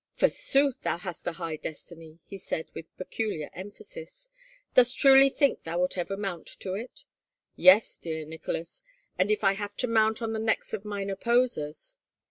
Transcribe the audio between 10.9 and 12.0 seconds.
opposers.